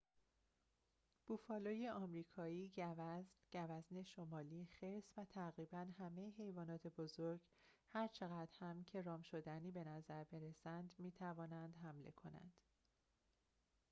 [1.27, 7.41] بوفالوی آمریکایی گوزن گوزن شمالی خرس و تقریباً همه حیوانات بزرگ
[7.89, 12.53] هرچقدر هم که رام‌شدنی بنظر برسند می‌توانند حمله کنند